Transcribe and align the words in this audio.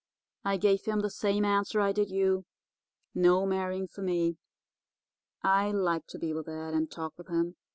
I 0.43 0.57
gave 0.57 0.85
him 0.85 1.01
the 1.01 1.11
same 1.11 1.45
answer 1.45 1.79
I 1.79 1.91
did 1.91 2.09
you—no 2.09 3.45
marrying 3.45 3.87
for 3.87 4.01
me. 4.01 4.37
I 5.43 5.69
liked 5.69 6.09
to 6.09 6.17
be 6.17 6.33
with 6.33 6.49
Ed 6.49 6.73
and 6.73 6.89
talk 6.89 7.13
with 7.19 7.27
him. 7.27 7.55